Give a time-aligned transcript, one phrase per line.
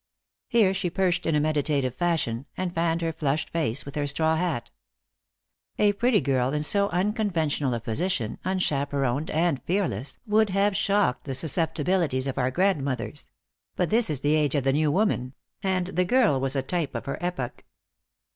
[0.47, 4.35] Here she perched in a meditative fashion, and fanned her flushed face with her straw
[4.35, 4.71] hat.
[5.77, 11.35] A pretty girl in so unconventional a position, unchaperoned and fearless, would have shocked the
[11.35, 13.29] susceptibilities of our grandmothers.
[13.75, 16.95] But this is the age of the New Woman, and the girl was a type
[16.95, 17.63] of her epoch.